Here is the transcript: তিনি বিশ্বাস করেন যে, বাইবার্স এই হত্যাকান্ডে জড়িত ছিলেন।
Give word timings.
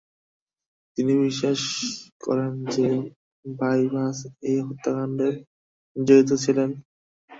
তিনি 0.97 1.13
বিশ্বাস 1.23 1.59
করেন 2.23 2.53
যে, 2.73 2.87
বাইবার্স 3.45 4.19
এই 4.49 4.57
হত্যাকান্ডে 4.67 5.29
জড়িত 5.95 6.29
ছিলেন। 6.43 6.69